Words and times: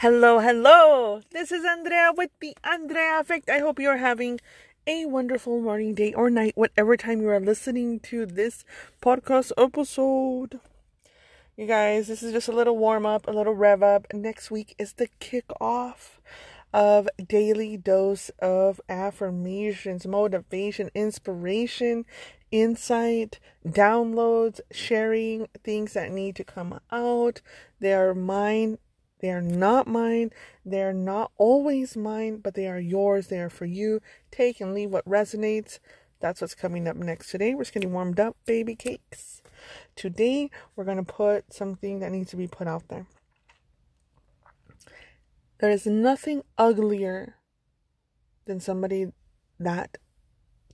Hello, 0.00 0.40
hello. 0.40 1.22
This 1.30 1.50
is 1.50 1.64
Andrea 1.64 2.12
with 2.14 2.28
the 2.40 2.54
Andrea 2.62 3.18
Effect. 3.18 3.48
I 3.48 3.60
hope 3.60 3.78
you're 3.78 3.96
having 3.96 4.40
a 4.86 5.06
wonderful 5.06 5.58
morning, 5.58 5.94
day, 5.94 6.12
or 6.12 6.28
night, 6.28 6.52
whatever 6.54 6.98
time 6.98 7.22
you 7.22 7.30
are 7.30 7.40
listening 7.40 8.00
to 8.00 8.26
this 8.26 8.62
podcast 9.00 9.52
episode. 9.56 10.60
You 11.56 11.66
guys, 11.66 12.08
this 12.08 12.22
is 12.22 12.34
just 12.34 12.46
a 12.46 12.52
little 12.52 12.76
warm 12.76 13.06
up, 13.06 13.26
a 13.26 13.30
little 13.30 13.54
rev 13.54 13.82
up. 13.82 14.06
Next 14.12 14.50
week 14.50 14.74
is 14.76 14.92
the 14.92 15.08
kickoff 15.18 16.18
of 16.74 17.08
daily 17.26 17.78
dose 17.78 18.28
of 18.38 18.82
affirmations, 18.90 20.06
motivation, 20.06 20.90
inspiration, 20.94 22.04
insight, 22.50 23.40
downloads, 23.66 24.60
sharing 24.70 25.48
things 25.64 25.94
that 25.94 26.12
need 26.12 26.36
to 26.36 26.44
come 26.44 26.80
out. 26.92 27.40
They 27.80 27.94
are 27.94 28.14
mine 28.14 28.76
they 29.20 29.30
are 29.30 29.42
not 29.42 29.86
mine. 29.86 30.30
They 30.64 30.82
are 30.82 30.92
not 30.92 31.32
always 31.38 31.96
mine, 31.96 32.38
but 32.38 32.54
they 32.54 32.68
are 32.68 32.78
yours. 32.78 33.28
They 33.28 33.40
are 33.40 33.50
for 33.50 33.64
you. 33.64 34.00
Take 34.30 34.60
and 34.60 34.74
leave 34.74 34.90
what 34.90 35.04
resonates. 35.06 35.78
That's 36.20 36.40
what's 36.40 36.54
coming 36.54 36.86
up 36.88 36.96
next 36.96 37.30
today. 37.30 37.54
We're 37.54 37.62
just 37.62 37.74
getting 37.74 37.92
warmed 37.92 38.20
up, 38.20 38.36
baby 38.46 38.74
cakes. 38.74 39.42
Today, 39.94 40.50
we're 40.74 40.84
going 40.84 40.96
to 40.96 41.02
put 41.02 41.52
something 41.52 42.00
that 42.00 42.12
needs 42.12 42.30
to 42.30 42.36
be 42.36 42.46
put 42.46 42.68
out 42.68 42.88
there. 42.88 43.06
There 45.58 45.70
is 45.70 45.86
nothing 45.86 46.42
uglier 46.58 47.36
than 48.44 48.60
somebody 48.60 49.12
that 49.58 49.96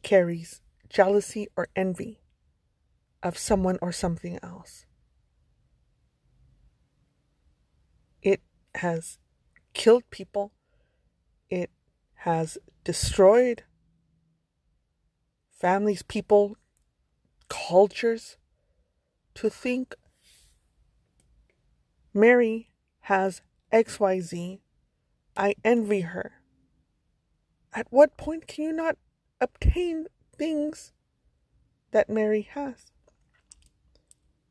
carries 0.03 0.61
jealousy 0.89 1.49
or 1.57 1.69
envy 1.77 2.21
of 3.23 3.39
someone 3.39 3.79
or 3.81 3.93
something 3.93 4.39
else. 4.43 4.85
It 8.21 8.41
has 8.77 9.19
killed 9.75 10.05
people. 10.11 10.53
It 11.51 11.71
has 12.15 12.59
destroyed 12.85 13.65
families, 15.51 16.03
people, 16.03 16.57
cultures. 17.49 18.37
To 19.37 19.49
think 19.49 19.95
Mary 22.13 22.71
has 23.03 23.41
XYZ, 23.73 24.59
I 25.37 25.55
envy 25.65 26.03
her. 26.03 26.33
At 27.73 27.87
what 27.91 28.19
point 28.19 28.47
can 28.47 28.65
you 28.65 28.73
not 28.73 28.99
obtain 29.41 30.07
things 30.37 30.93
that 31.93 32.11
Mary 32.11 32.43
has? 32.53 32.91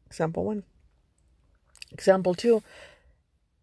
Example 0.08 0.44
one. 0.46 0.64
Example 1.92 2.34
two 2.34 2.64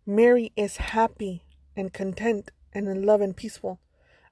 Mary 0.09 0.53
is 0.56 0.78
happy 0.78 1.42
and 1.77 1.92
content 1.92 2.51
and 2.73 2.89
in 2.89 3.03
love 3.03 3.20
and 3.20 3.37
peaceful. 3.37 3.78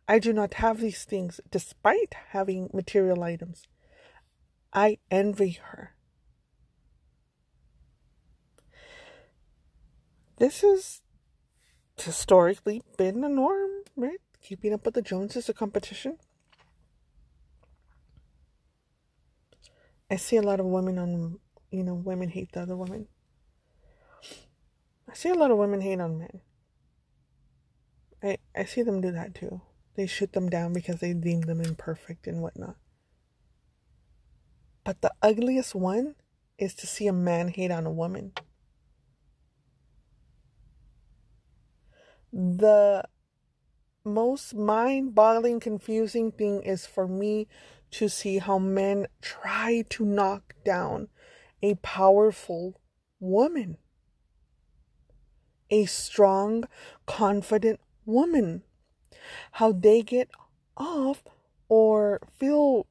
I 0.08 0.18
do 0.18 0.32
not 0.32 0.54
have 0.54 0.80
these 0.80 1.04
things 1.04 1.38
despite 1.50 2.14
having 2.30 2.70
material 2.72 3.22
items. 3.22 3.64
I 4.72 4.96
envy 5.10 5.58
her. 5.62 5.94
This 10.38 10.62
has 10.62 11.02
historically 11.98 12.80
been 12.96 13.20
the 13.20 13.28
norm, 13.28 13.70
right? 13.96 14.20
Keeping 14.42 14.72
up 14.72 14.86
with 14.86 14.94
the 14.94 15.02
Joneses, 15.02 15.50
a 15.50 15.52
competition. 15.52 16.16
I 20.10 20.16
see 20.16 20.38
a 20.38 20.42
lot 20.42 20.58
of 20.58 20.64
women 20.64 20.98
on, 20.98 21.38
you 21.70 21.84
know, 21.84 21.94
women 21.94 22.30
hate 22.30 22.52
the 22.52 22.62
other 22.62 22.78
women. 22.78 23.08
See 25.16 25.30
a 25.30 25.34
lot 25.34 25.50
of 25.50 25.56
women 25.56 25.80
hate 25.80 25.98
on 25.98 26.18
men. 26.18 26.42
I, 28.22 28.36
I 28.54 28.66
see 28.66 28.82
them 28.82 29.00
do 29.00 29.10
that 29.12 29.34
too. 29.34 29.62
They 29.94 30.06
shoot 30.06 30.34
them 30.34 30.50
down 30.50 30.74
because 30.74 31.00
they 31.00 31.14
deem 31.14 31.40
them 31.40 31.62
imperfect 31.62 32.26
and 32.26 32.42
whatnot. 32.42 32.76
But 34.84 35.00
the 35.00 35.14
ugliest 35.22 35.74
one 35.74 36.16
is 36.58 36.74
to 36.74 36.86
see 36.86 37.06
a 37.06 37.14
man 37.14 37.48
hate 37.48 37.70
on 37.70 37.86
a 37.86 37.90
woman. 37.90 38.32
The 42.30 43.02
most 44.04 44.54
mind 44.54 45.14
boggling, 45.14 45.60
confusing 45.60 46.30
thing 46.30 46.60
is 46.60 46.84
for 46.84 47.08
me 47.08 47.48
to 47.92 48.10
see 48.10 48.36
how 48.36 48.58
men 48.58 49.06
try 49.22 49.82
to 49.88 50.04
knock 50.04 50.52
down 50.62 51.08
a 51.62 51.76
powerful 51.76 52.78
woman 53.18 53.78
a 55.70 55.86
strong, 55.86 56.64
confident 57.06 57.80
woman. 58.04 58.62
How 59.52 59.72
they 59.72 60.02
get 60.02 60.30
off 60.76 61.22
or 61.68 62.20
feel 62.38 62.86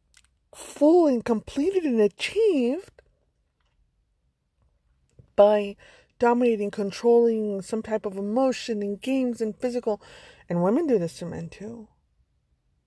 full 0.53 1.07
and 1.07 1.23
completed 1.23 1.83
and 1.83 1.99
achieved 1.99 3.01
by 5.35 5.75
dominating, 6.19 6.71
controlling 6.71 7.61
some 7.61 7.81
type 7.81 8.05
of 8.05 8.17
emotion 8.17 8.81
in 8.81 8.97
games 8.97 9.41
and 9.41 9.55
physical. 9.55 10.01
And 10.49 10.63
women 10.63 10.87
do 10.87 10.97
this 10.97 11.17
to 11.19 11.25
men 11.25 11.49
too. 11.49 11.87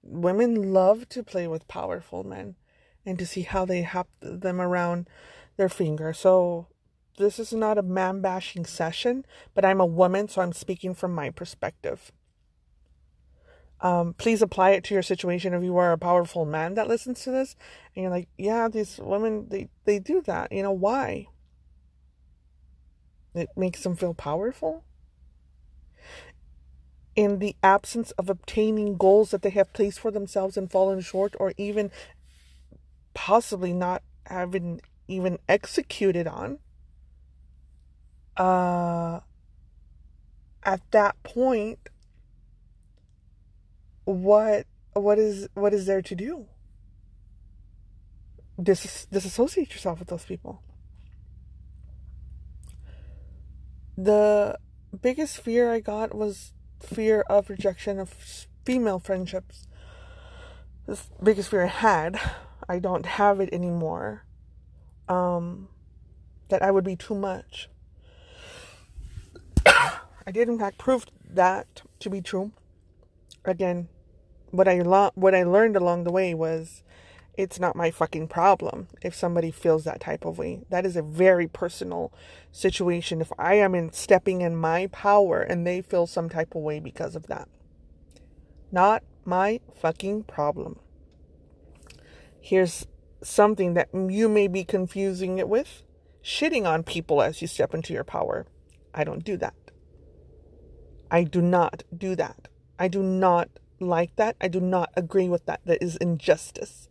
Women 0.02 0.72
love 0.72 1.08
to 1.10 1.22
play 1.22 1.46
with 1.46 1.68
powerful 1.68 2.24
men 2.24 2.56
and 3.04 3.18
to 3.18 3.26
see 3.26 3.42
how 3.42 3.64
they 3.64 3.82
have 3.82 4.06
them 4.20 4.60
around 4.60 5.08
their 5.56 5.68
finger. 5.68 6.12
So 6.12 6.68
this 7.18 7.38
is 7.38 7.52
not 7.52 7.78
a 7.78 7.82
man 7.82 8.20
bashing 8.20 8.64
session, 8.64 9.26
but 9.54 9.64
I'm 9.64 9.80
a 9.80 9.86
woman, 9.86 10.28
so 10.28 10.40
I'm 10.40 10.52
speaking 10.52 10.94
from 10.94 11.14
my 11.14 11.30
perspective. 11.30 12.12
Um, 13.80 14.14
please 14.14 14.42
apply 14.42 14.70
it 14.70 14.84
to 14.84 14.94
your 14.94 15.02
situation 15.02 15.54
if 15.54 15.62
you 15.62 15.76
are 15.76 15.92
a 15.92 15.98
powerful 15.98 16.44
man 16.44 16.74
that 16.74 16.88
listens 16.88 17.22
to 17.22 17.30
this 17.30 17.54
and 17.94 18.02
you're 18.02 18.10
like, 18.10 18.28
yeah, 18.36 18.68
these 18.68 18.98
women 19.00 19.46
they, 19.50 19.68
they 19.84 20.00
do 20.00 20.20
that. 20.22 20.50
You 20.50 20.64
know 20.64 20.72
why? 20.72 21.28
It 23.34 23.50
makes 23.56 23.82
them 23.82 23.94
feel 23.94 24.14
powerful. 24.14 24.84
In 27.14 27.38
the 27.38 27.54
absence 27.62 28.10
of 28.12 28.28
obtaining 28.28 28.96
goals 28.96 29.30
that 29.30 29.42
they 29.42 29.50
have 29.50 29.72
placed 29.72 30.00
for 30.00 30.10
themselves 30.10 30.56
and 30.56 30.70
fallen 30.70 31.00
short, 31.00 31.34
or 31.38 31.52
even 31.56 31.90
possibly 33.14 33.72
not 33.72 34.02
having 34.26 34.80
even 35.08 35.38
executed 35.48 36.26
on, 36.26 36.58
uh, 38.38 39.20
at 40.62 40.80
that 40.92 41.20
point, 41.22 41.78
what 44.04 44.66
what 44.94 45.18
is 45.18 45.48
what 45.54 45.74
is 45.74 45.86
there 45.86 46.02
to 46.02 46.14
do? 46.14 46.46
Dis- 48.60 49.06
disassociate 49.10 49.72
yourself 49.72 49.98
with 49.98 50.08
those 50.08 50.24
people. 50.24 50.62
The 53.96 54.58
biggest 55.02 55.38
fear 55.38 55.72
I 55.72 55.80
got 55.80 56.14
was 56.14 56.52
fear 56.80 57.22
of 57.22 57.50
rejection 57.50 57.98
of 57.98 58.14
female 58.64 59.00
friendships. 59.00 59.66
The 60.86 60.98
biggest 61.22 61.50
fear 61.50 61.64
I 61.64 61.66
had, 61.66 62.20
I 62.68 62.78
don't 62.78 63.04
have 63.04 63.40
it 63.40 63.52
anymore. 63.52 64.24
Um, 65.08 65.68
that 66.48 66.62
I 66.62 66.70
would 66.70 66.84
be 66.84 66.96
too 66.96 67.14
much. 67.14 67.68
I 70.28 70.30
did 70.30 70.50
in 70.50 70.58
fact 70.58 70.76
prove 70.76 71.06
that 71.30 71.80
to 72.00 72.10
be 72.10 72.20
true. 72.20 72.52
Again, 73.46 73.88
what 74.50 74.68
I 74.68 74.82
lo- 74.82 75.12
what 75.14 75.34
I 75.34 75.42
learned 75.42 75.74
along 75.74 76.04
the 76.04 76.12
way 76.12 76.34
was 76.34 76.82
it's 77.38 77.58
not 77.58 77.74
my 77.74 77.90
fucking 77.90 78.28
problem 78.28 78.88
if 79.00 79.14
somebody 79.14 79.50
feels 79.50 79.84
that 79.84 80.02
type 80.02 80.26
of 80.26 80.36
way. 80.36 80.60
That 80.68 80.84
is 80.84 80.96
a 80.96 81.02
very 81.02 81.46
personal 81.46 82.12
situation. 82.52 83.22
If 83.22 83.32
I 83.38 83.54
am 83.54 83.74
in 83.74 83.90
stepping 83.94 84.42
in 84.42 84.54
my 84.54 84.88
power 84.88 85.40
and 85.40 85.66
they 85.66 85.80
feel 85.80 86.06
some 86.06 86.28
type 86.28 86.54
of 86.54 86.60
way 86.60 86.78
because 86.78 87.16
of 87.16 87.28
that. 87.28 87.48
Not 88.70 89.04
my 89.24 89.60
fucking 89.80 90.24
problem. 90.24 90.78
Here's 92.38 92.86
something 93.22 93.72
that 93.72 93.88
you 93.94 94.28
may 94.28 94.46
be 94.46 94.62
confusing 94.62 95.38
it 95.38 95.48
with 95.48 95.84
shitting 96.22 96.66
on 96.66 96.82
people 96.82 97.22
as 97.22 97.40
you 97.40 97.48
step 97.48 97.72
into 97.72 97.94
your 97.94 98.04
power. 98.04 98.46
I 98.92 99.04
don't 99.04 99.24
do 99.24 99.38
that. 99.38 99.54
I 101.10 101.24
do 101.24 101.40
not 101.40 101.84
do 101.96 102.14
that. 102.16 102.48
I 102.78 102.88
do 102.88 103.02
not 103.02 103.48
like 103.80 104.14
that. 104.16 104.36
I 104.40 104.48
do 104.48 104.60
not 104.60 104.90
agree 104.96 105.28
with 105.28 105.46
that. 105.46 105.60
That 105.64 105.82
is 105.82 105.96
injustice. 105.96 106.88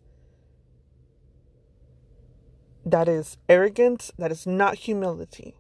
That 2.86 3.08
is 3.08 3.38
arrogance. 3.50 4.12
That 4.18 4.32
is 4.32 4.48
not 4.48 4.76
humility. 4.76 5.56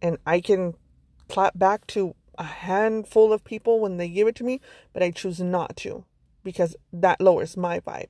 And 0.00 0.18
I 0.26 0.40
can 0.40 0.74
clap 1.28 1.58
back 1.58 1.86
to 1.88 2.14
a 2.36 2.44
handful 2.44 3.32
of 3.32 3.44
people 3.44 3.80
when 3.80 3.96
they 3.96 4.08
give 4.08 4.26
it 4.26 4.34
to 4.36 4.44
me, 4.44 4.60
but 4.92 5.02
I 5.02 5.10
choose 5.10 5.40
not 5.40 5.76
to 5.78 6.04
because 6.42 6.74
that 6.92 7.20
lowers 7.20 7.56
my 7.56 7.80
vibe. 7.80 8.08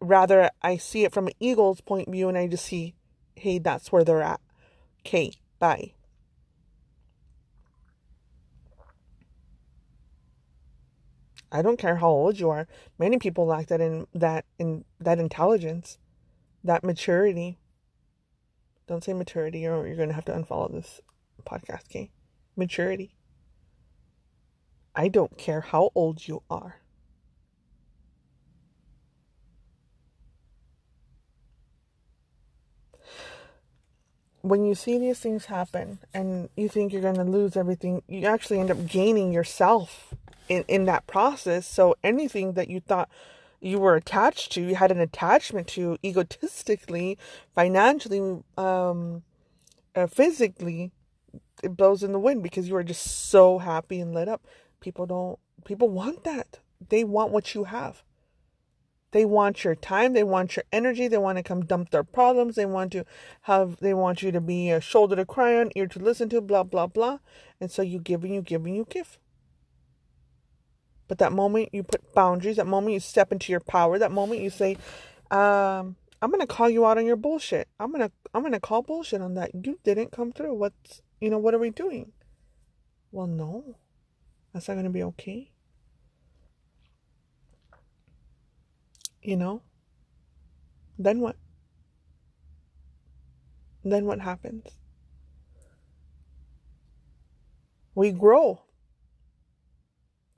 Rather, 0.00 0.50
I 0.62 0.76
see 0.76 1.04
it 1.04 1.12
from 1.12 1.26
an 1.26 1.34
eagle's 1.40 1.80
point 1.80 2.08
of 2.08 2.12
view 2.12 2.28
and 2.28 2.38
I 2.38 2.46
just 2.46 2.64
see, 2.64 2.94
hey, 3.34 3.58
that's 3.58 3.92
where 3.92 4.04
they're 4.04 4.22
at. 4.22 4.40
Okay, 5.00 5.32
bye. 5.58 5.92
I 11.50 11.62
don't 11.62 11.78
care 11.78 11.96
how 11.96 12.08
old 12.08 12.38
you 12.38 12.50
are. 12.50 12.66
Many 12.98 13.18
people 13.18 13.46
lack 13.46 13.68
that 13.68 13.80
in 13.80 14.06
that 14.14 14.44
in 14.58 14.84
that 15.00 15.18
intelligence, 15.18 15.98
that 16.64 16.84
maturity. 16.84 17.58
Don't 18.86 19.04
say 19.04 19.12
maturity 19.12 19.66
or 19.66 19.86
you're 19.86 19.96
going 19.96 20.08
to 20.08 20.14
have 20.14 20.24
to 20.26 20.32
unfollow 20.32 20.72
this 20.72 21.00
podcast, 21.44 21.84
okay? 21.90 22.10
Maturity. 22.56 23.14
I 24.94 25.08
don't 25.08 25.36
care 25.36 25.60
how 25.60 25.90
old 25.94 26.26
you 26.26 26.42
are. 26.50 26.80
when 34.48 34.64
you 34.64 34.74
see 34.74 34.98
these 34.98 35.18
things 35.18 35.46
happen 35.46 35.98
and 36.14 36.48
you 36.56 36.68
think 36.68 36.92
you're 36.92 37.02
going 37.02 37.16
to 37.16 37.24
lose 37.24 37.56
everything, 37.56 38.02
you 38.08 38.26
actually 38.26 38.58
end 38.58 38.70
up 38.70 38.86
gaining 38.86 39.32
yourself 39.32 40.14
in, 40.48 40.64
in 40.68 40.84
that 40.86 41.06
process. 41.06 41.66
So 41.66 41.96
anything 42.02 42.54
that 42.54 42.68
you 42.68 42.80
thought 42.80 43.08
you 43.60 43.78
were 43.78 43.96
attached 43.96 44.52
to, 44.52 44.60
you 44.60 44.74
had 44.76 44.90
an 44.90 45.00
attachment 45.00 45.66
to 45.68 45.98
egotistically, 46.04 47.18
financially, 47.54 48.42
um, 48.56 49.22
uh, 49.94 50.06
physically, 50.06 50.92
it 51.62 51.76
blows 51.76 52.02
in 52.02 52.12
the 52.12 52.20
wind 52.20 52.42
because 52.42 52.68
you 52.68 52.76
are 52.76 52.84
just 52.84 53.28
so 53.30 53.58
happy 53.58 54.00
and 54.00 54.14
lit 54.14 54.28
up. 54.28 54.46
People 54.80 55.06
don't, 55.06 55.38
people 55.64 55.88
want 55.88 56.24
that. 56.24 56.60
They 56.88 57.02
want 57.02 57.32
what 57.32 57.54
you 57.54 57.64
have. 57.64 58.04
They 59.10 59.24
want 59.24 59.64
your 59.64 59.74
time, 59.74 60.12
they 60.12 60.22
want 60.22 60.54
your 60.54 60.64
energy, 60.70 61.08
they 61.08 61.16
want 61.16 61.38
to 61.38 61.42
come 61.42 61.64
dump 61.64 61.90
their 61.90 62.04
problems, 62.04 62.56
they 62.56 62.66
want 62.66 62.92
to 62.92 63.06
have 63.42 63.78
they 63.78 63.94
want 63.94 64.22
you 64.22 64.30
to 64.32 64.40
be 64.40 64.70
a 64.70 64.82
shoulder 64.82 65.16
to 65.16 65.24
cry 65.24 65.56
on, 65.56 65.70
ear 65.74 65.86
to 65.86 65.98
listen 65.98 66.28
to, 66.28 66.42
blah 66.42 66.62
blah 66.62 66.86
blah. 66.86 67.18
And 67.58 67.70
so 67.70 67.80
you 67.80 68.00
give 68.00 68.22
and 68.22 68.34
you 68.34 68.42
give 68.42 68.66
and 68.66 68.76
you 68.76 68.86
give. 68.88 69.18
But 71.08 71.18
that 71.18 71.32
moment 71.32 71.70
you 71.72 71.82
put 71.82 72.14
boundaries, 72.14 72.56
that 72.56 72.66
moment 72.66 72.94
you 72.94 73.00
step 73.00 73.32
into 73.32 73.50
your 73.50 73.60
power, 73.60 73.98
that 73.98 74.12
moment 74.12 74.42
you 74.42 74.50
say, 74.50 74.76
um, 75.30 75.96
I'm 76.20 76.30
gonna 76.30 76.46
call 76.46 76.68
you 76.70 76.86
out 76.86 76.98
on 76.98 77.06
your 77.06 77.16
bullshit. 77.16 77.68
I'm 77.80 77.90
gonna 77.90 78.12
I'm 78.34 78.42
gonna 78.42 78.60
call 78.60 78.82
bullshit 78.82 79.20
on 79.22 79.34
that. 79.34 79.50
You 79.54 79.78
didn't 79.84 80.12
come 80.12 80.32
through. 80.32 80.54
What's 80.54 81.02
you 81.20 81.30
know, 81.30 81.38
what 81.38 81.54
are 81.54 81.58
we 81.58 81.70
doing? 81.70 82.12
Well 83.10 83.26
no. 83.26 83.76
That's 84.52 84.68
not 84.68 84.74
gonna 84.74 84.90
be 84.90 85.02
okay. 85.02 85.52
you 89.22 89.36
know, 89.36 89.62
then 90.98 91.20
what? 91.20 91.36
Then 93.84 94.06
what 94.06 94.20
happens? 94.20 94.64
We 97.94 98.12
grow. 98.12 98.62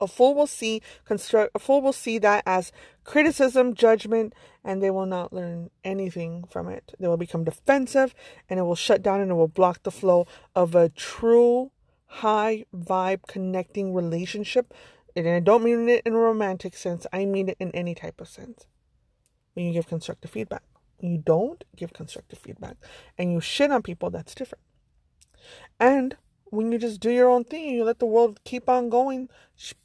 A 0.01 0.07
fool 0.07 0.33
will 0.33 0.47
see 0.47 0.81
construct 1.05 1.51
a 1.55 1.59
fool 1.59 1.81
will 1.81 1.93
see 1.93 2.17
that 2.19 2.43
as 2.45 2.71
criticism, 3.03 3.75
judgment, 3.75 4.33
and 4.63 4.81
they 4.81 4.89
will 4.89 5.05
not 5.05 5.31
learn 5.31 5.69
anything 5.83 6.43
from 6.49 6.67
it. 6.67 6.93
They 6.99 7.07
will 7.07 7.17
become 7.17 7.43
defensive 7.43 8.13
and 8.49 8.59
it 8.59 8.63
will 8.63 8.75
shut 8.75 9.01
down 9.01 9.21
and 9.21 9.31
it 9.31 9.35
will 9.35 9.47
block 9.47 9.83
the 9.83 9.91
flow 9.91 10.27
of 10.55 10.75
a 10.75 10.89
true 10.89 11.71
high 12.05 12.65
vibe 12.75 13.21
connecting 13.27 13.93
relationship. 13.93 14.73
And 15.15 15.27
I 15.27 15.39
don't 15.39 15.63
mean 15.63 15.87
it 15.87 16.03
in 16.05 16.13
a 16.13 16.17
romantic 16.17 16.75
sense, 16.75 17.05
I 17.13 17.25
mean 17.25 17.49
it 17.49 17.57
in 17.59 17.71
any 17.71 17.95
type 17.95 18.19
of 18.19 18.27
sense 18.27 18.65
when 19.53 19.65
you 19.65 19.73
give 19.73 19.87
constructive 19.87 20.31
feedback. 20.31 20.63
When 20.97 21.11
you 21.11 21.17
don't 21.17 21.63
give 21.75 21.93
constructive 21.93 22.39
feedback 22.39 22.77
and 23.17 23.31
you 23.31 23.41
shit 23.41 23.71
on 23.71 23.81
people, 23.81 24.09
that's 24.09 24.35
different. 24.35 24.63
And 25.79 26.15
when 26.51 26.71
you 26.71 26.77
just 26.77 26.99
do 26.99 27.09
your 27.09 27.29
own 27.29 27.45
thing, 27.45 27.69
you 27.69 27.83
let 27.83 27.99
the 27.99 28.05
world 28.05 28.41
keep 28.43 28.69
on 28.69 28.89
going, 28.89 29.29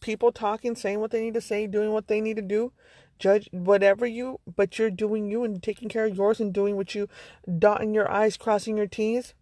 people 0.00 0.32
talking, 0.32 0.74
saying 0.74 1.00
what 1.00 1.12
they 1.12 1.22
need 1.22 1.34
to 1.34 1.40
say, 1.40 1.66
doing 1.66 1.92
what 1.92 2.08
they 2.08 2.20
need 2.20 2.36
to 2.36 2.42
do, 2.42 2.72
judge 3.20 3.48
whatever 3.52 4.04
you, 4.04 4.40
but 4.56 4.78
you're 4.78 4.90
doing 4.90 5.30
you 5.30 5.44
and 5.44 5.62
taking 5.62 5.88
care 5.88 6.04
of 6.04 6.16
yours 6.16 6.40
and 6.40 6.52
doing 6.52 6.76
what 6.76 6.94
you, 6.94 7.08
dotting 7.58 7.94
your 7.94 8.10
I's, 8.10 8.36
crossing 8.36 8.76
your 8.76 8.88
T's. 8.88 9.32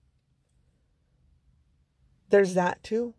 There's 2.28 2.52
that 2.54 2.82
too. 2.82 3.14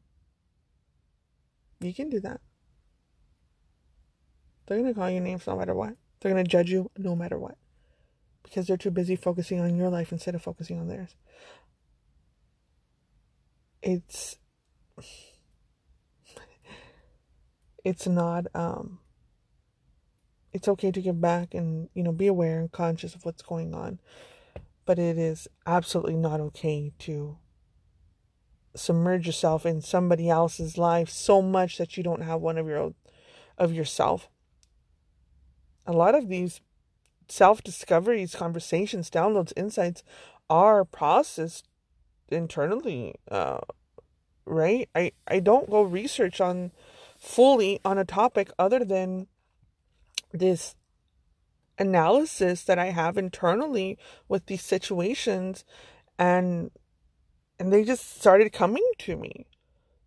You 1.80 1.94
can 1.94 2.10
do 2.10 2.20
that. 2.20 2.42
They're 4.68 4.78
going 4.78 4.94
to 4.94 5.00
call 5.00 5.10
you 5.10 5.20
names 5.20 5.48
no 5.48 5.58
matter 5.58 5.74
what. 5.74 5.96
They're 6.20 6.32
going 6.32 6.44
to 6.44 6.50
judge 6.50 6.70
you 6.70 6.92
no 6.98 7.16
matter 7.16 7.40
what 7.40 7.58
because 8.44 8.68
they're 8.68 8.78
too 8.78 8.92
busy 8.92 9.16
focusing 9.16 9.60
on 9.60 9.76
your 9.76 9.90
life 9.90 10.12
instead 10.12 10.36
of 10.36 10.44
focusing 10.44 10.80
on 10.80 10.88
theirs. 10.88 11.16
It's 13.86 14.38
it's 17.86 18.08
not 18.08 18.48
um 18.54 19.00
it's 20.52 20.68
okay 20.68 20.92
to 20.92 21.02
give 21.02 21.22
back 21.22 21.54
and 21.54 21.88
you 21.94 22.04
know 22.04 22.12
be 22.12 22.28
aware 22.28 22.60
and 22.60 22.72
conscious 22.72 23.16
of 23.16 23.24
what's 23.24 23.42
going 23.42 23.74
on 23.74 24.00
but 24.86 25.00
it 25.00 25.18
is 25.18 25.48
absolutely 25.66 26.16
not 26.16 26.40
okay 26.40 26.92
to 27.00 27.38
submerge 28.76 29.26
yourself 29.26 29.66
in 29.66 29.82
somebody 29.82 30.30
else's 30.30 30.78
life 30.78 31.10
so 31.10 31.42
much 31.42 31.78
that 31.78 31.96
you 31.98 32.04
don't 32.04 32.24
have 32.24 32.42
one 32.42 32.58
of 32.58 32.68
your 32.68 32.78
own 32.78 32.96
of 33.58 33.74
yourself. 33.74 34.30
A 35.88 35.94
lot 35.94 36.16
of 36.16 36.28
these 36.28 36.62
self 37.28 37.64
discoveries, 37.64 38.36
conversations, 38.36 39.10
downloads, 39.10 39.54
insights 39.56 40.04
are 40.50 40.84
processed 40.84 41.68
internally. 42.30 43.16
Uh, 43.30 43.60
right? 44.46 44.90
I, 44.96 45.12
I 45.28 45.40
don't 45.40 45.70
go 45.70 45.82
research 45.82 46.40
on 46.40 46.72
fully 47.18 47.80
on 47.84 47.98
a 47.98 48.06
topic 48.06 48.52
other 48.60 48.84
than 48.84 49.28
this 50.32 50.76
analysis 51.78 52.64
that 52.64 52.80
I 52.80 52.88
have 52.88 53.18
internally 53.18 53.98
with 54.28 54.46
these 54.46 54.64
situations 54.64 55.66
and 56.18 56.72
and 57.60 57.72
they 57.72 57.84
just 57.84 58.20
started 58.20 58.52
coming 58.52 58.86
to 59.00 59.16
me. 59.16 59.48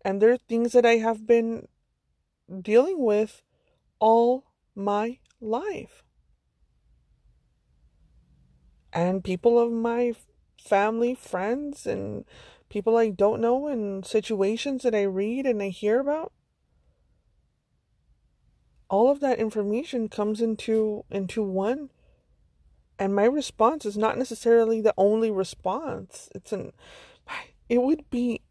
And 0.05 0.21
there 0.21 0.31
are 0.31 0.37
things 0.37 0.71
that 0.73 0.85
I 0.85 0.97
have 0.97 1.25
been 1.25 1.67
dealing 2.61 3.03
with 3.03 3.41
all 3.99 4.45
my 4.75 5.17
life. 5.41 6.03
And 8.93 9.23
people 9.23 9.59
of 9.59 9.71
my 9.71 10.13
family, 10.59 11.15
friends, 11.15 11.85
and 11.85 12.25
people 12.69 12.97
I 12.97 13.09
don't 13.09 13.41
know, 13.41 13.67
and 13.67 14.05
situations 14.05 14.83
that 14.83 14.95
I 14.95 15.03
read 15.03 15.45
and 15.45 15.61
I 15.61 15.69
hear 15.69 15.99
about, 15.99 16.31
all 18.89 19.09
of 19.11 19.19
that 19.19 19.39
information 19.39 20.09
comes 20.09 20.41
into 20.41 21.05
into 21.09 21.43
one. 21.43 21.89
And 22.97 23.15
my 23.15 23.23
response 23.23 23.85
is 23.85 23.97
not 23.97 24.17
necessarily 24.17 24.81
the 24.81 24.93
only 24.97 25.31
response. 25.31 26.29
It's 26.35 26.51
an 26.51 26.73
it 27.69 27.81
would 27.81 28.09
be 28.09 28.41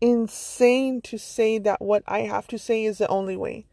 insane 0.00 1.00
to 1.02 1.18
say 1.18 1.58
that 1.58 1.80
what 1.82 2.02
i 2.06 2.20
have 2.20 2.46
to 2.48 2.58
say 2.58 2.84
is 2.84 2.98
the 2.98 3.08
only 3.08 3.36
way. 3.36 3.66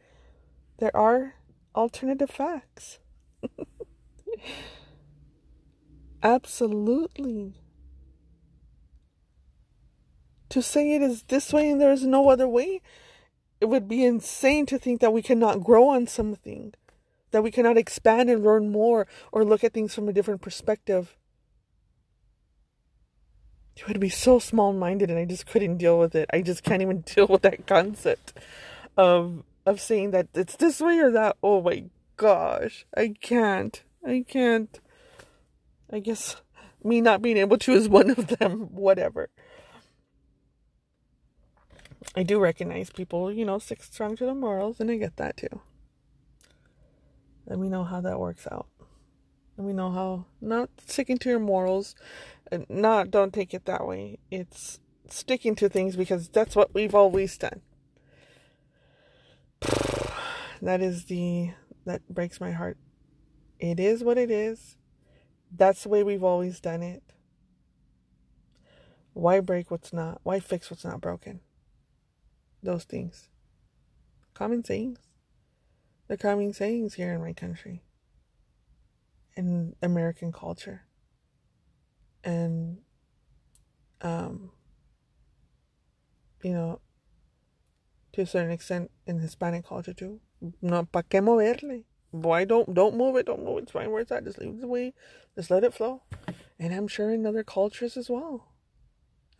There 0.78 0.96
are 0.96 1.36
alternative 1.76 2.30
facts. 2.30 3.00
Absolutely. 6.24 7.54
To 10.50 10.62
say 10.62 10.96
it 10.96 11.02
is 11.02 11.24
this 11.24 11.52
way 11.52 11.70
and 11.70 11.80
there 11.80 11.92
is 11.92 12.06
no 12.06 12.30
other 12.30 12.48
way, 12.48 12.82
it 13.60 13.66
would 13.66 13.88
be 13.88 14.04
insane 14.04 14.66
to 14.68 14.80
think 14.80 15.02
that 15.02 15.14
we 15.14 15.22
cannot 15.22 15.64
grow 15.64 15.90
on 15.90 16.08
something, 16.08 16.74
that 17.32 17.44
we 17.44 17.52
cannot 17.52 17.78
expand 17.78 18.30
and 18.30 18.44
learn 18.44 18.72
more 18.72 19.08
or 19.32 19.44
look 19.44 19.64
at 19.64 19.74
things 19.74 19.94
from 19.94 20.08
a 20.08 20.14
different 20.14 20.42
perspective. 20.42 21.18
It 23.76 23.88
would 23.88 24.00
be 24.00 24.10
so 24.10 24.40
small 24.40 24.74
minded 24.74 25.10
and 25.10 25.20
I 25.20 25.26
just 25.26 25.46
couldn't 25.46 25.78
deal 25.78 26.00
with 26.00 26.16
it. 26.16 26.30
I 26.34 26.42
just 26.42 26.64
can't 26.64 26.82
even 26.82 27.02
deal 27.16 27.28
with 27.28 27.44
that 27.44 27.68
concept 27.68 28.34
of 28.96 29.44
of 29.66 29.82
saying 29.82 30.12
that 30.12 30.28
it's 30.34 30.56
this 30.56 30.80
way 30.80 30.98
or 31.00 31.12
that. 31.12 31.36
Oh 31.44 31.62
my 31.62 31.84
gosh. 32.16 32.86
I 32.96 33.14
can't. 33.20 33.84
I 34.06 34.24
can't. 34.28 34.80
I 35.92 36.00
guess 36.00 36.38
me 36.84 37.02
not 37.02 37.22
being 37.22 37.38
able 37.38 37.58
to 37.60 37.74
is 37.74 37.90
one 37.90 38.10
of 38.10 38.28
them. 38.28 38.70
Whatever. 38.72 39.30
I 42.16 42.24
do 42.24 42.40
recognize 42.40 42.90
people, 42.90 43.32
you 43.32 43.46
know, 43.46 43.60
stick 43.60 43.84
strong 43.84 44.16
to 44.18 44.26
their 44.26 44.36
morals, 44.36 44.80
and 44.80 44.90
I 44.90 44.96
get 44.98 45.18
that 45.18 45.38
too. 45.38 45.62
Let 47.46 47.60
me 47.60 47.70
know 47.70 47.84
how 47.84 48.02
that 48.02 48.20
works 48.20 48.48
out. 48.52 48.68
Let 49.58 49.68
me 49.68 49.74
know 49.74 49.92
how 49.92 50.26
not 50.42 50.70
sticking 50.86 51.18
to 51.20 51.30
your 51.30 51.40
morals, 51.40 51.96
not 52.70 53.12
don't 53.12 53.34
take 53.34 53.54
it 53.54 53.66
that 53.66 53.88
way. 53.88 54.20
It's 54.30 54.80
sticking 55.10 55.56
to 55.56 55.70
things 55.70 55.96
because 55.96 56.28
that's 56.30 56.56
what 56.56 56.74
we've 56.74 56.94
always 56.94 57.38
done 57.38 57.62
that 60.62 60.82
is 60.82 61.06
the 61.06 61.52
that 61.86 62.08
breaks 62.10 62.42
my 62.42 62.52
heart. 62.52 62.78
It 63.60 63.80
is 63.80 64.04
what 64.04 64.18
it 64.18 64.30
is. 64.30 64.76
That's 65.52 65.84
the 65.84 65.90
way 65.90 66.04
we've 66.04 66.24
always 66.24 66.60
done 66.60 66.84
it. 66.84 67.04
Why 69.14 69.40
break 69.40 69.72
what's 69.72 69.94
not? 69.94 70.20
Why 70.24 70.40
fix 70.40 70.70
what's 70.70 70.86
not 70.86 71.02
broken? 71.02 71.42
Those 72.62 72.84
things. 72.84 73.30
Common 74.34 74.64
sayings. 74.64 75.00
the 76.08 76.18
common 76.18 76.54
sayings 76.54 76.96
here 76.96 77.14
in 77.14 77.22
my 77.22 77.34
country, 77.34 77.84
in 79.36 79.76
American 79.82 80.32
culture, 80.32 80.84
and 82.24 82.80
um, 84.02 84.52
you 86.44 86.54
know, 86.54 86.80
to 88.14 88.22
a 88.22 88.26
certain 88.26 88.52
extent 88.52 88.92
in 89.06 89.20
Hispanic 89.20 89.66
culture 89.66 89.94
too. 89.94 90.20
No, 90.62 90.86
pa 90.86 91.02
qué 91.02 91.22
moverle? 91.22 91.84
Why 92.24 92.46
don't 92.46 92.74
don't 92.74 92.98
move 92.98 93.16
it? 93.16 93.26
Don't 93.26 93.44
move 93.44 93.58
it. 93.60 93.64
It's 93.64 93.72
fine 93.72 93.92
where 93.92 94.02
it's 94.02 94.12
at. 94.12 94.24
Just 94.24 94.40
leave 94.40 94.56
it 94.56 94.62
the 94.62 94.68
way. 94.68 94.94
Just 95.36 95.52
let 95.52 95.64
it 95.64 95.74
flow. 95.74 96.02
And 96.60 96.74
I'm 96.74 96.88
sure 96.88 97.12
in 97.12 97.26
other 97.26 97.44
cultures 97.44 97.98
as 97.98 98.10
well. 98.10 98.48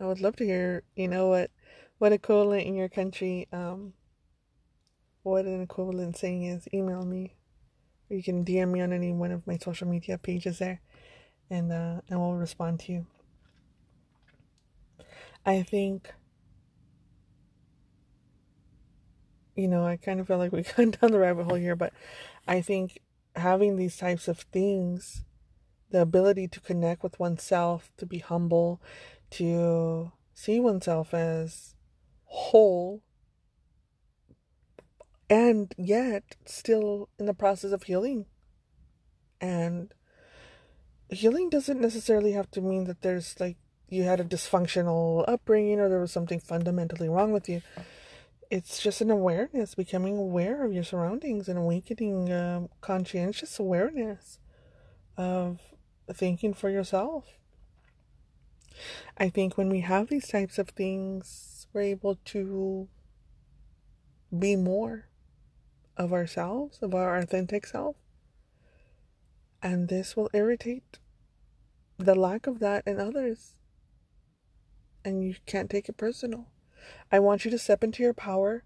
I 0.00 0.06
would 0.06 0.20
love 0.20 0.36
to 0.36 0.44
hear, 0.44 0.84
you 0.94 1.08
know, 1.08 1.28
what 1.28 1.50
what 1.98 2.12
equivalent 2.12 2.66
in 2.66 2.74
your 2.76 2.88
country, 2.88 3.48
um, 3.52 3.94
what 5.22 5.44
an 5.44 5.60
equivalent 5.62 6.16
saying 6.16 6.44
is. 6.44 6.68
Email 6.72 7.04
me, 7.04 7.34
or 8.08 8.16
you 8.16 8.22
can 8.22 8.44
DM 8.44 8.70
me 8.70 8.80
on 8.80 8.92
any 8.92 9.12
one 9.12 9.32
of 9.32 9.46
my 9.46 9.56
social 9.56 9.88
media 9.88 10.16
pages 10.16 10.58
there, 10.58 10.80
and 11.50 11.72
uh, 11.72 12.00
and 12.08 12.20
we'll 12.20 12.34
respond 12.34 12.80
to 12.80 12.92
you. 12.92 13.06
I 15.44 15.62
think, 15.62 16.12
you 19.56 19.66
know, 19.66 19.84
I 19.84 19.96
kind 19.96 20.20
of 20.20 20.26
feel 20.26 20.38
like 20.38 20.52
we 20.52 20.62
gone 20.76 20.90
down 20.92 21.10
the 21.10 21.18
rabbit 21.18 21.44
hole 21.44 21.56
here, 21.56 21.74
but 21.74 21.92
I 22.48 22.62
think 22.62 22.98
having 23.36 23.76
these 23.76 23.96
types 23.96 24.26
of 24.26 24.40
things, 24.40 25.24
the 25.90 26.00
ability 26.00 26.48
to 26.48 26.60
connect 26.60 27.02
with 27.02 27.20
oneself, 27.20 27.92
to 27.98 28.06
be 28.06 28.18
humble, 28.18 28.80
to 29.32 30.12
see 30.34 30.58
oneself 30.58 31.12
as 31.12 31.74
whole 32.24 33.02
and 35.30 35.74
yet 35.76 36.36
still 36.46 37.08
in 37.18 37.26
the 37.26 37.34
process 37.34 37.72
of 37.72 37.82
healing. 37.82 38.26
And 39.40 39.92
healing 41.10 41.50
doesn't 41.50 41.80
necessarily 41.80 42.32
have 42.32 42.50
to 42.52 42.60
mean 42.60 42.84
that 42.84 43.02
there's 43.02 43.38
like 43.38 43.56
you 43.88 44.04
had 44.04 44.20
a 44.20 44.24
dysfunctional 44.24 45.24
upbringing 45.28 45.80
or 45.80 45.88
there 45.88 46.00
was 46.00 46.12
something 46.12 46.40
fundamentally 46.40 47.08
wrong 47.08 47.32
with 47.32 47.48
you. 47.48 47.62
It's 48.50 48.80
just 48.82 49.00
an 49.00 49.10
awareness, 49.10 49.74
becoming 49.74 50.16
aware 50.16 50.64
of 50.64 50.72
your 50.72 50.84
surroundings 50.84 51.48
and 51.48 51.58
awakening 51.58 52.32
um, 52.32 52.68
conscientious 52.80 53.58
awareness 53.58 54.38
of 55.16 55.60
thinking 56.10 56.54
for 56.54 56.70
yourself 56.70 57.38
I 59.16 59.28
think 59.28 59.56
when 59.56 59.68
we 59.68 59.80
have 59.80 60.08
these 60.08 60.28
types 60.28 60.58
of 60.58 60.68
things, 60.70 61.66
we're 61.72 61.82
able 61.82 62.16
to 62.26 62.88
be 64.36 64.56
more 64.56 65.08
of 65.96 66.12
ourselves, 66.12 66.78
of 66.82 66.94
our 66.94 67.16
authentic 67.16 67.66
self. 67.66 67.96
And 69.62 69.88
this 69.88 70.16
will 70.16 70.30
irritate 70.32 70.98
the 71.98 72.14
lack 72.14 72.46
of 72.46 72.60
that 72.60 72.84
in 72.86 73.00
others. 73.00 73.54
And 75.04 75.24
you 75.24 75.34
can't 75.46 75.70
take 75.70 75.88
it 75.88 75.96
personal. 75.96 76.46
I 77.10 77.18
want 77.18 77.44
you 77.44 77.50
to 77.50 77.58
step 77.58 77.82
into 77.82 78.02
your 78.02 78.14
power 78.14 78.62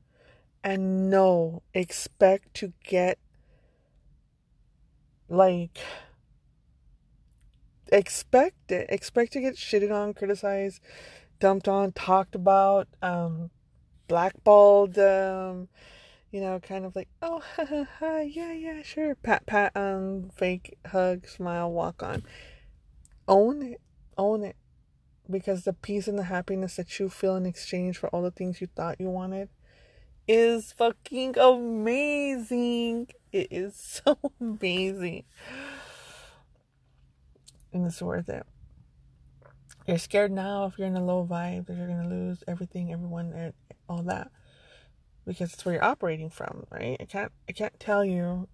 and 0.64 1.10
know, 1.10 1.62
expect 1.74 2.54
to 2.54 2.72
get 2.84 3.18
like 5.28 5.78
expect 7.92 8.72
it. 8.72 8.86
Expect 8.88 9.32
to 9.34 9.40
get 9.40 9.54
shitted 9.54 9.92
on, 9.92 10.14
criticized, 10.14 10.80
dumped 11.38 11.68
on, 11.68 11.92
talked 11.92 12.34
about, 12.34 12.88
um, 13.02 13.50
blackballed, 14.08 14.98
um, 14.98 15.68
you 16.30 16.40
know, 16.40 16.58
kind 16.60 16.84
of 16.84 16.96
like, 16.96 17.08
oh, 17.20 17.42
ha, 17.56 17.64
ha, 17.64 17.86
ha, 17.98 18.20
yeah, 18.20 18.52
yeah, 18.52 18.82
sure. 18.82 19.14
Pat, 19.14 19.46
pat 19.46 19.76
on, 19.76 20.30
fake 20.34 20.78
hug, 20.86 21.28
smile, 21.28 21.70
walk 21.70 22.02
on. 22.02 22.22
Own 23.28 23.62
it. 23.62 23.80
Own 24.18 24.42
it. 24.42 24.56
Because 25.32 25.64
the 25.64 25.72
peace 25.72 26.06
and 26.06 26.18
the 26.18 26.24
happiness 26.24 26.76
that 26.76 27.00
you 27.00 27.08
feel 27.08 27.34
in 27.34 27.46
exchange 27.46 27.98
for 27.98 28.08
all 28.10 28.22
the 28.22 28.30
things 28.30 28.60
you 28.60 28.68
thought 28.68 29.00
you 29.00 29.10
wanted 29.10 29.48
is 30.28 30.72
fucking 30.72 31.36
amazing. 31.38 33.08
It 33.32 33.48
is 33.50 33.74
so 34.04 34.18
amazing 34.40 35.24
and 37.72 37.86
it's 37.86 38.02
worth 38.02 38.28
it. 38.28 38.46
You're 39.86 39.98
scared 39.98 40.30
now 40.30 40.66
if 40.66 40.78
you're 40.78 40.86
in 40.86 40.96
a 40.96 41.04
low 41.04 41.26
vibe 41.28 41.66
that 41.66 41.76
you're 41.76 41.88
gonna 41.88 42.08
lose 42.08 42.44
everything, 42.46 42.92
everyone, 42.92 43.32
and 43.32 43.52
all 43.88 44.02
that, 44.04 44.30
because 45.26 45.52
it's 45.52 45.64
where 45.64 45.74
you're 45.74 45.84
operating 45.84 46.30
from, 46.30 46.66
right? 46.70 46.96
I 47.00 47.04
can't, 47.04 47.32
I 47.48 47.52
can't 47.52 47.78
tell 47.80 48.04
you, 48.04 48.48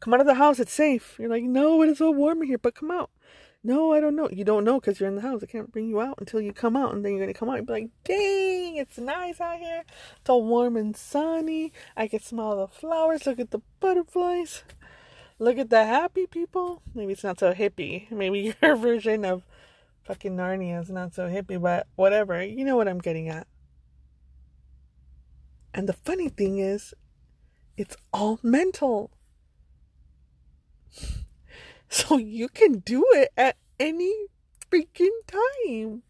come 0.00 0.14
out 0.14 0.20
of 0.20 0.26
the 0.26 0.34
house, 0.34 0.58
it's 0.58 0.72
safe. 0.72 1.16
You're 1.18 1.30
like, 1.30 1.44
no, 1.44 1.82
it 1.82 1.90
is 1.90 1.98
so 1.98 2.10
warm 2.10 2.42
here, 2.42 2.58
but 2.58 2.74
come 2.74 2.90
out. 2.90 3.10
No, 3.66 3.94
I 3.94 4.00
don't 4.00 4.14
know. 4.14 4.28
You 4.30 4.44
don't 4.44 4.62
know 4.62 4.78
because 4.78 5.00
you're 5.00 5.08
in 5.08 5.16
the 5.16 5.22
house. 5.22 5.42
I 5.42 5.46
can't 5.46 5.72
bring 5.72 5.88
you 5.88 5.98
out 5.98 6.16
until 6.18 6.40
you 6.40 6.52
come 6.52 6.76
out, 6.76 6.94
and 6.94 7.02
then 7.02 7.12
you're 7.12 7.22
gonna 7.22 7.32
come 7.32 7.48
out 7.48 7.56
and 7.56 7.66
be 7.66 7.72
like, 7.72 7.90
"Dang, 8.04 8.76
it's 8.76 8.98
nice 8.98 9.40
out 9.40 9.58
here. 9.58 9.84
It's 10.20 10.28
all 10.28 10.44
warm 10.44 10.76
and 10.76 10.94
sunny. 10.94 11.72
I 11.96 12.06
can 12.06 12.20
smell 12.20 12.56
the 12.58 12.68
flowers. 12.68 13.26
Look 13.26 13.40
at 13.40 13.50
the 13.50 13.62
butterflies." 13.80 14.62
Look 15.38 15.58
at 15.58 15.68
the 15.68 15.84
happy 15.84 16.26
people. 16.26 16.80
Maybe 16.94 17.12
it's 17.12 17.24
not 17.24 17.40
so 17.40 17.52
hippie. 17.52 18.10
Maybe 18.10 18.54
your 18.62 18.76
version 18.76 19.24
of 19.24 19.42
fucking 20.04 20.36
Narnia 20.36 20.80
is 20.80 20.90
not 20.90 21.14
so 21.14 21.28
hippie, 21.28 21.60
but 21.60 21.88
whatever. 21.96 22.44
You 22.44 22.64
know 22.64 22.76
what 22.76 22.86
I'm 22.86 23.00
getting 23.00 23.28
at. 23.28 23.46
And 25.72 25.88
the 25.88 25.92
funny 25.92 26.28
thing 26.28 26.58
is, 26.58 26.94
it's 27.76 27.96
all 28.12 28.38
mental. 28.42 29.10
So 31.94 32.18
you 32.18 32.48
can 32.48 32.80
do 32.80 33.06
it 33.12 33.28
at 33.36 33.56
any 33.78 34.12
freaking 34.68 35.16
time. 35.28 36.02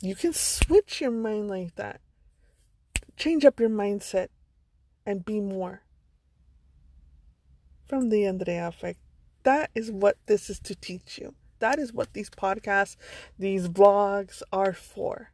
You 0.00 0.16
can 0.16 0.32
switch 0.32 1.00
your 1.00 1.12
mind 1.12 1.48
like 1.48 1.76
that. 1.76 2.00
Change 3.16 3.44
up 3.44 3.60
your 3.60 3.70
mindset 3.70 4.30
and 5.06 5.24
be 5.24 5.40
more. 5.40 5.82
From 7.86 8.08
the 8.08 8.26
Andrea 8.26 8.66
Effect. 8.66 8.98
That 9.44 9.70
is 9.76 9.92
what 9.92 10.16
this 10.26 10.50
is 10.50 10.58
to 10.58 10.74
teach 10.74 11.16
you. 11.16 11.36
That 11.60 11.78
is 11.78 11.92
what 11.92 12.12
these 12.12 12.28
podcasts, 12.28 12.96
these 13.38 13.68
vlogs 13.68 14.42
are 14.52 14.72
for. 14.72 15.30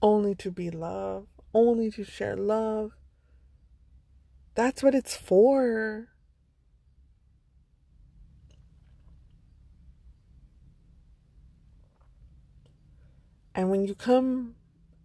Only 0.00 0.34
to 0.36 0.50
be 0.50 0.70
loved, 0.70 1.39
only 1.52 1.90
to 1.92 2.04
share 2.04 2.36
love. 2.36 2.92
That's 4.54 4.82
what 4.82 4.94
it's 4.94 5.16
for. 5.16 6.08
And 13.54 13.70
when 13.70 13.84
you 13.84 13.94
come 13.94 14.54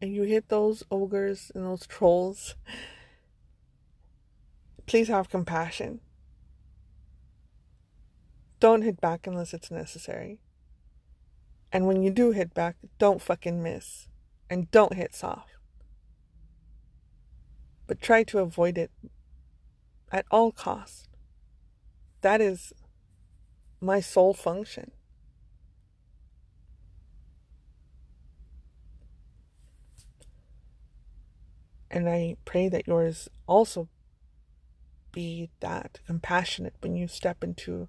and 0.02 0.14
you 0.14 0.24
hit 0.24 0.50
those 0.50 0.84
ogres 0.92 1.52
and 1.56 1.66
those 1.66 1.88
trolls, 1.88 2.56
please 4.86 5.08
have 5.08 5.30
compassion. 5.30 6.00
Don't 8.60 8.84
hit 8.84 9.02
back 9.02 9.28
unless 9.28 9.54
it's 9.54 9.72
necessary. 9.72 10.40
And 11.72 11.88
when 11.88 12.02
you 12.04 12.10
do 12.10 12.32
hit 12.32 12.54
back, 12.54 12.78
don't 13.00 13.22
fucking 13.22 13.62
miss. 13.62 14.08
And 14.50 14.70
don't 14.72 14.94
hit 14.94 15.14
soft. 15.14 15.55
But 17.88 18.02
try 18.02 18.24
to 18.24 18.40
avoid 18.40 18.78
it 18.78 18.92
at 20.12 20.26
all 20.32 20.52
costs. 20.52 21.08
That 22.22 22.42
is 22.42 22.74
my 23.80 24.00
sole 24.00 24.34
function. 24.34 24.92
And 31.92 32.10
I 32.10 32.36
pray 32.44 32.68
that 32.70 32.88
yours 32.88 33.30
also 33.48 33.88
be 35.12 35.50
that 35.62 36.00
compassionate 36.06 36.76
when 36.82 36.96
you 36.96 37.08
step 37.08 37.44
into 37.44 37.88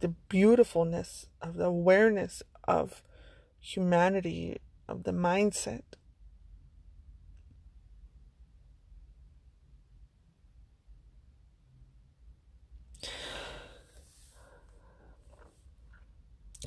the 0.00 0.08
beautifulness 0.28 1.26
of 1.40 1.54
the 1.54 1.64
awareness 1.64 2.42
of 2.64 3.02
humanity, 3.58 4.58
of 4.86 5.04
the 5.04 5.12
mindset. 5.12 5.82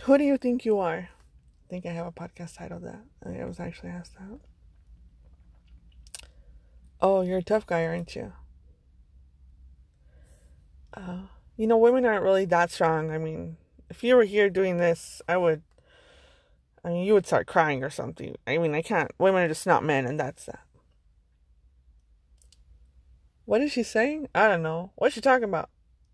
Who 0.04 0.18
do 0.18 0.24
you 0.24 0.38
think 0.38 0.66
you 0.66 0.80
are? 0.80 1.10
I 1.10 1.70
think 1.70 1.86
I 1.86 1.92
have 1.92 2.08
a 2.08 2.12
podcast 2.12 2.58
titled 2.58 2.84
that. 2.84 3.04
I 3.24 3.46
was 3.46 3.60
actually 3.60 3.90
asked 3.90 4.16
that. 4.16 4.40
Oh, 7.00 7.22
you're 7.22 7.38
a 7.38 7.44
tough 7.44 7.68
guy, 7.68 7.86
aren't 7.86 8.16
you? 8.16 8.34
Uh, 10.96 11.22
you 11.56 11.68
know, 11.68 11.78
women 11.78 12.04
aren't 12.04 12.24
really 12.24 12.46
that 12.46 12.72
strong. 12.72 13.12
I 13.12 13.20
mean, 13.20 13.58
if 13.92 14.04
you 14.04 14.16
were 14.16 14.24
here 14.24 14.50
doing 14.50 14.78
this, 14.78 15.22
I 15.30 15.38
would, 15.38 15.62
I 16.84 16.90
mean, 16.90 17.06
you 17.06 17.14
would 17.14 17.28
start 17.28 17.46
crying 17.46 17.84
or 17.84 17.92
something. 17.92 18.36
I 18.48 18.58
mean, 18.58 18.74
I 18.74 18.82
can't. 18.82 19.12
Women 19.20 19.44
are 19.44 19.50
just 19.50 19.68
not 19.68 19.84
men, 19.84 20.08
and 20.08 20.20
that's 20.20 20.46
that. 20.46 20.62
What 23.46 23.62
is 23.62 23.72
she 23.72 23.84
saying? 23.84 24.30
I 24.34 24.48
don't 24.48 24.64
know. 24.64 24.94
What's 24.96 25.14
she 25.14 25.22
talking 25.22 25.44
about? 25.44 25.70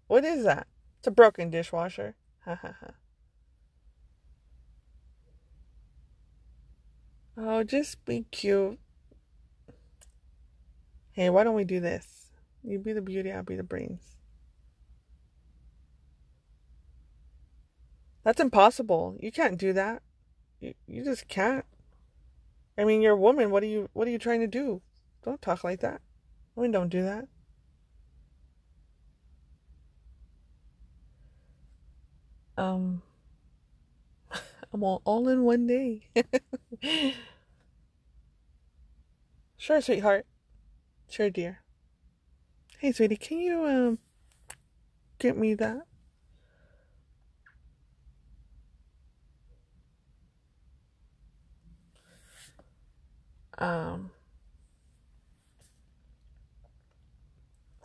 What 0.08 0.26
is 0.26 0.44
that? 0.44 0.68
It's 1.00 1.08
a 1.08 1.12
broken 1.12 1.50
dishwasher. 1.50 2.16
Ha 2.44 2.56
ha 2.62 2.74
ha. 2.82 2.92
Oh, 7.38 7.64
just 7.64 8.04
be 8.04 8.26
cute. 8.32 8.80
Hey, 11.12 11.30
why 11.30 11.44
don't 11.44 11.56
we 11.56 11.64
do 11.64 11.80
this? 11.80 12.32
You 12.64 12.80
be 12.80 12.94
the 12.94 13.02
beauty, 13.02 13.32
I'll 13.32 13.44
be 13.44 13.56
the 13.56 13.64
brains. 13.64 14.18
That's 18.24 18.42
impossible. 18.42 19.16
You 19.22 19.32
can't 19.32 19.58
do 19.58 19.72
that. 19.74 20.02
You, 20.60 20.74
you 20.88 21.04
just 21.04 21.28
can't. 21.28 21.66
I 22.78 22.84
mean, 22.84 23.02
you're 23.02 23.14
a 23.14 23.18
woman. 23.18 23.52
What 23.52 23.64
are 23.64 23.68
you 23.68 23.90
what 23.94 24.08
are 24.08 24.12
you 24.12 24.20
trying 24.20 24.42
to 24.42 24.48
do? 24.48 24.82
Don't 25.24 25.42
talk 25.42 25.64
like 25.64 25.80
that. 25.82 26.02
Women 26.56 26.72
don't 26.72 26.90
do 26.90 27.04
that. 27.04 27.28
Um 32.58 33.02
I'm 34.74 34.84
all, 34.84 35.02
all 35.06 35.28
in 35.30 35.44
one 35.44 35.68
day. 35.68 36.08
sure, 39.58 39.82
sweetheart. 39.82 40.26
Sure, 41.10 41.30
dear. 41.30 41.62
Hey, 42.80 42.92
sweetie, 42.92 43.18
can 43.18 43.40
you 43.40 43.66
um 43.66 44.00
get 45.20 45.38
me 45.38 45.54
that? 45.56 45.86
Um 53.58 54.12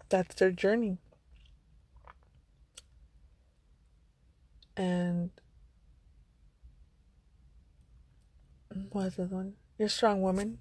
that's 0.08 0.34
their 0.36 0.50
journey. 0.52 0.98
And 4.76 5.30
what's 8.90 9.16
the 9.16 9.24
one? 9.24 9.54
You're 9.78 9.86
a 9.86 9.90
strong 9.90 10.22
woman. 10.22 10.58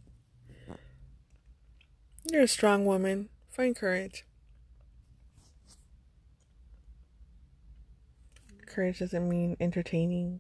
You're 2.31 2.43
a 2.43 2.47
strong 2.47 2.85
woman. 2.85 3.29
Find 3.49 3.75
courage. 3.75 4.25
Courage 8.65 8.99
doesn't 8.99 9.27
mean 9.27 9.57
entertaining 9.59 10.39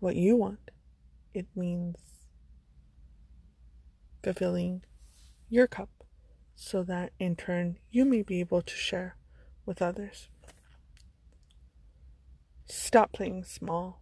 what 0.00 0.16
you 0.16 0.36
want, 0.36 0.70
it 1.34 1.46
means 1.54 1.96
fulfilling 4.22 4.82
your 5.48 5.66
cup 5.66 5.90
so 6.54 6.82
that 6.82 7.12
in 7.18 7.36
turn 7.36 7.78
you 7.90 8.04
may 8.04 8.22
be 8.22 8.40
able 8.40 8.62
to 8.62 8.74
share 8.74 9.16
with 9.66 9.82
others. 9.82 10.28
Stop 12.66 13.12
playing 13.12 13.44
small. 13.44 14.00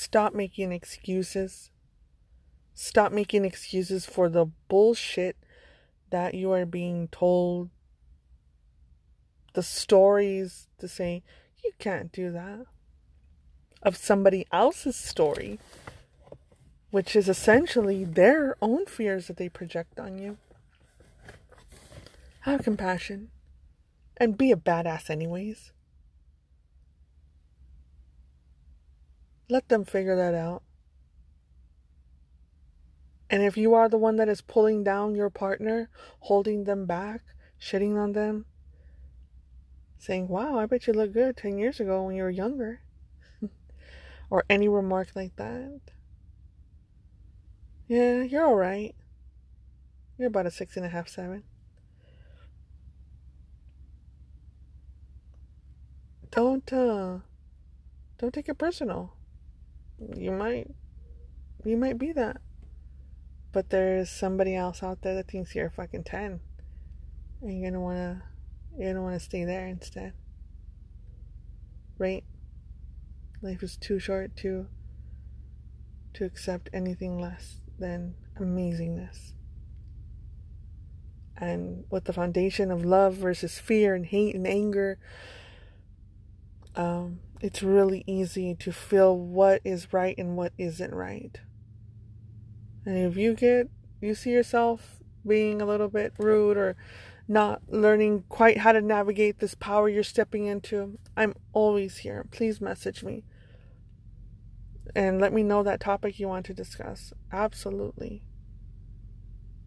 Stop 0.00 0.32
making 0.32 0.72
excuses. 0.72 1.70
Stop 2.72 3.12
making 3.12 3.44
excuses 3.44 4.06
for 4.06 4.30
the 4.30 4.46
bullshit 4.66 5.36
that 6.08 6.32
you 6.32 6.50
are 6.52 6.64
being 6.64 7.08
told. 7.08 7.68
The 9.52 9.62
stories 9.62 10.68
to 10.78 10.88
say, 10.88 11.22
you 11.62 11.72
can't 11.78 12.10
do 12.12 12.32
that. 12.32 12.64
Of 13.82 13.98
somebody 13.98 14.46
else's 14.50 14.96
story, 14.96 15.60
which 16.90 17.14
is 17.14 17.28
essentially 17.28 18.06
their 18.06 18.56
own 18.62 18.86
fears 18.86 19.26
that 19.26 19.36
they 19.36 19.50
project 19.50 20.00
on 20.00 20.16
you. 20.16 20.38
Have 22.40 22.62
compassion 22.62 23.28
and 24.16 24.38
be 24.38 24.50
a 24.50 24.56
badass, 24.56 25.10
anyways. 25.10 25.72
Let 29.50 29.68
them 29.68 29.84
figure 29.84 30.14
that 30.14 30.32
out. 30.32 30.62
And 33.28 33.42
if 33.42 33.56
you 33.56 33.74
are 33.74 33.88
the 33.88 33.98
one 33.98 34.14
that 34.16 34.28
is 34.28 34.40
pulling 34.40 34.84
down 34.84 35.16
your 35.16 35.28
partner, 35.28 35.90
holding 36.20 36.64
them 36.64 36.86
back, 36.86 37.22
shitting 37.60 37.96
on 37.96 38.12
them, 38.12 38.46
saying, 39.98 40.28
Wow, 40.28 40.58
I 40.58 40.66
bet 40.66 40.86
you 40.86 40.92
look 40.92 41.12
good 41.12 41.36
10 41.36 41.58
years 41.58 41.80
ago 41.80 42.04
when 42.04 42.14
you 42.14 42.22
were 42.22 42.30
younger, 42.30 42.80
or 44.30 44.44
any 44.48 44.68
remark 44.68 45.08
like 45.16 45.34
that, 45.34 45.80
yeah, 47.88 48.22
you're 48.22 48.46
alright. 48.46 48.94
You're 50.16 50.28
about 50.28 50.46
a 50.46 50.50
six 50.50 50.76
and 50.76 50.86
a 50.86 50.90
half, 50.90 51.08
seven. 51.08 51.42
Don't, 56.30 56.72
uh, 56.72 57.18
don't 58.18 58.32
take 58.32 58.48
it 58.48 58.58
personal 58.58 59.12
you 60.16 60.32
might 60.32 60.68
you 61.64 61.76
might 61.76 61.98
be 61.98 62.12
that. 62.12 62.38
But 63.52 63.70
there's 63.70 64.10
somebody 64.10 64.54
else 64.54 64.82
out 64.82 65.02
there 65.02 65.14
that 65.16 65.28
thinks 65.28 65.54
you're 65.54 65.70
fucking 65.70 66.04
10. 66.04 66.40
And 67.42 67.60
you're 67.60 67.70
gonna 67.70 67.82
wanna 67.82 68.22
you're 68.78 68.92
gonna 68.92 69.02
wanna 69.02 69.20
stay 69.20 69.44
there 69.44 69.66
instead. 69.66 70.12
Right? 71.98 72.24
Life 73.42 73.62
is 73.62 73.76
too 73.76 73.98
short 73.98 74.36
to 74.38 74.66
to 76.14 76.24
accept 76.24 76.70
anything 76.72 77.20
less 77.20 77.60
than 77.78 78.14
amazingness. 78.38 79.32
And 81.36 81.84
with 81.90 82.04
the 82.04 82.12
foundation 82.12 82.70
of 82.70 82.84
love 82.84 83.14
versus 83.14 83.58
fear 83.58 83.94
and 83.94 84.04
hate 84.04 84.34
and 84.34 84.46
anger, 84.46 84.98
um, 86.76 87.20
it's 87.40 87.62
really 87.62 88.04
easy 88.06 88.54
to 88.54 88.72
feel 88.72 89.16
what 89.16 89.60
is 89.64 89.92
right 89.92 90.16
and 90.18 90.36
what 90.36 90.52
isn't 90.58 90.94
right. 90.94 91.40
And 92.84 92.96
if 92.96 93.16
you 93.16 93.34
get, 93.34 93.68
you 94.00 94.14
see 94.14 94.30
yourself 94.30 94.96
being 95.26 95.60
a 95.60 95.66
little 95.66 95.88
bit 95.88 96.14
rude 96.18 96.56
or 96.56 96.76
not 97.28 97.62
learning 97.68 98.24
quite 98.28 98.58
how 98.58 98.72
to 98.72 98.80
navigate 98.80 99.38
this 99.38 99.54
power 99.54 99.88
you're 99.88 100.02
stepping 100.02 100.46
into, 100.46 100.98
I'm 101.16 101.34
always 101.52 101.98
here. 101.98 102.26
Please 102.30 102.60
message 102.60 103.02
me 103.02 103.24
and 104.96 105.20
let 105.20 105.32
me 105.32 105.42
know 105.42 105.62
that 105.62 105.80
topic 105.80 106.18
you 106.18 106.28
want 106.28 106.46
to 106.46 106.54
discuss. 106.54 107.12
Absolutely. 107.32 108.24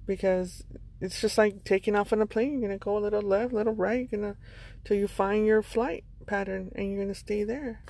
Because 0.06 0.63
it's 1.00 1.22
just 1.22 1.38
like 1.38 1.63
taking 1.63 1.96
off 1.96 2.12
on 2.12 2.22
a 2.22 2.26
plane. 2.26 2.60
You're 2.60 2.70
going 2.70 2.80
to 2.80 2.84
go 2.84 2.98
a 2.98 3.00
little 3.00 3.22
left, 3.22 3.54
a 3.54 3.56
little 3.56 3.76
right, 3.76 4.10
you're 4.12 4.20
gonna, 4.20 4.36
till 4.84 4.98
you 4.98 5.08
find 5.08 5.46
your 5.46 5.62
flight 5.62 6.04
pattern 6.24 6.72
and 6.76 6.88
you're 6.90 7.04
going 7.04 7.14
to 7.14 7.20
stay 7.20 7.44
there. 7.44 7.84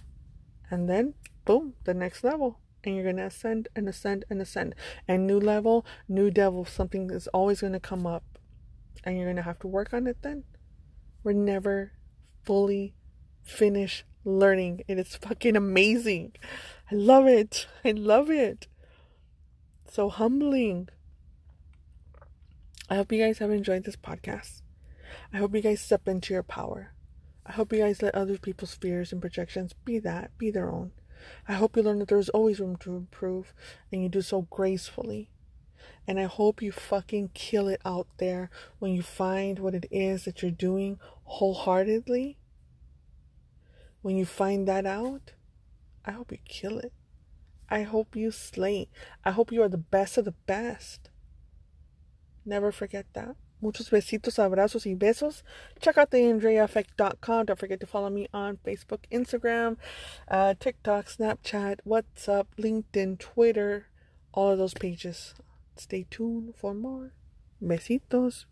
And 0.69 0.89
then, 0.89 1.13
boom, 1.46 1.74
the 1.84 1.93
next 1.93 2.24
level. 2.24 2.60
And 2.84 2.96
you're 2.96 3.04
going 3.04 3.17
to 3.17 3.26
ascend 3.26 3.69
and 3.76 3.88
ascend 3.88 4.26
and 4.30 4.41
ascend. 4.41 4.76
And 5.08 5.26
new 5.26 5.39
level, 5.39 5.86
new 6.08 6.30
devil, 6.30 6.65
something 6.65 7.10
is 7.10 7.28
always 7.28 7.62
going 7.62 7.74
to 7.74 7.80
come 7.80 8.06
up. 8.06 8.24
And 9.04 9.15
you're 9.15 9.28
going 9.28 9.38
to 9.38 9.43
have 9.43 9.60
to 9.60 9.67
work 9.67 9.93
on 9.93 10.08
it 10.08 10.17
then. 10.22 10.43
We're 11.24 11.34
never 11.34 11.93
fully 12.43 12.96
finished 13.41 14.04
learning. 14.26 14.82
It 14.88 14.98
is 14.98 15.15
fucking 15.15 15.56
amazing. 15.56 16.34
I 16.91 16.96
love 16.96 17.28
it. 17.28 17.67
I 17.86 17.91
love 17.91 18.30
it. 18.30 18.67
So 19.89 20.10
humbling. 20.10 20.89
I 22.89 22.96
hope 22.96 23.12
you 23.12 23.19
guys 23.24 23.39
have 23.39 23.52
enjoyed 23.52 23.86
this 23.86 23.96
podcast. 23.96 24.62
I 25.34 25.38
hope 25.38 25.56
you 25.56 25.62
guys 25.62 25.82
step 25.82 26.08
into 26.08 26.34
your 26.34 26.43
power. 26.43 26.92
I 27.45 27.51
hope 27.51 27.73
you 27.73 27.79
guys 27.79 28.01
let 28.01 28.15
other 28.15 28.38
people's 28.38 28.75
fears 28.75 29.12
and 29.12 29.21
projections 29.21 29.73
be 29.86 29.99
that, 29.99 30.38
be 30.38 30.49
their 30.49 30.71
own. 30.71 30.91
I 31.47 31.53
hope 31.53 31.75
you 31.75 31.84
learn 31.84 31.99
that 31.99 32.08
there's 32.08 32.29
always 32.29 32.60
room 32.60 32.77
to 32.77 32.95
improve 32.95 33.53
and 33.91 34.01
you 34.01 34.10
do 34.10 34.21
so 34.21 34.43
gracefully. 34.43 35.29
And 36.08 36.19
I 36.19 36.23
hope 36.23 36.62
you 36.62 36.71
fucking 36.71 37.32
kill 37.34 37.67
it 37.67 37.82
out 37.86 38.08
there 38.17 38.49
when 38.79 38.93
you 38.93 39.01
find 39.01 39.60
what 39.60 39.75
it 39.75 39.86
is 39.91 40.25
that 40.25 40.41
you're 40.41 40.51
doing 40.51 40.99
wholeheartedly. 41.23 42.38
When 44.01 44.17
you 44.17 44.25
find 44.25 44.67
that 44.67 44.86
out, 44.86 45.34
I 46.06 46.12
hope 46.12 46.32
you 46.32 46.39
kill 46.45 46.79
it. 46.79 46.93
I 47.69 47.84
hope 47.84 48.15
you 48.15 48.32
slay. 48.32 48.89
I 49.23 49.32
hope 49.32 49.51
you 49.51 49.62
are 49.63 49.69
the 49.69 49.77
best 49.77 50.17
of 50.17 50.25
the 50.25 50.36
best. 50.45 51.10
Never 52.45 52.71
forget 52.71 53.06
that. 53.13 53.36
Muchos 53.63 53.89
besitos, 53.89 54.39
abrazos 54.39 54.86
y 54.86 54.93
besos. 54.93 55.41
Check 55.80 55.97
out 55.97 56.12
the 56.12 56.17
AndreaEffect.com. 56.17 57.45
Don't 57.45 57.58
forget 57.58 57.80
to 57.80 57.88
follow 57.88 58.10
me 58.10 58.28
on 58.34 58.58
Facebook, 58.58 58.99
Instagram, 59.10 59.78
uh, 60.28 60.54
TikTok, 60.60 61.06
Snapchat, 61.06 61.78
WhatsApp, 61.88 62.47
LinkedIn, 62.60 63.19
Twitter, 63.19 63.88
all 64.34 64.52
of 64.52 64.58
those 64.58 64.73
pages. 64.73 65.34
Stay 65.78 66.06
tuned 66.10 66.56
for 66.58 66.73
more. 66.73 67.13
Besitos. 67.63 68.43